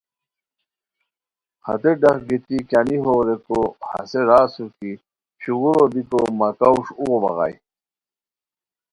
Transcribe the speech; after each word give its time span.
ہتے 1.65 1.91
ڈاق 2.01 2.19
گیتی 2.27 2.57
کیانی 2.69 2.97
ہو 3.05 3.13
ریکو 3.27 3.59
ہسے 3.89 4.21
را 4.29 4.39
اسور 4.49 4.69
کی 4.77 4.91
شوغورو 5.41 5.85
بیکو 5.93 6.19
مہ 6.39 6.49
کاوݰ 6.59 6.87
اوغو 6.99 7.17
بغائے 7.23 7.55